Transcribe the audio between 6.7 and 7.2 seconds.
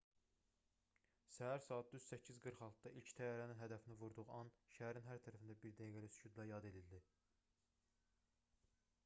edildi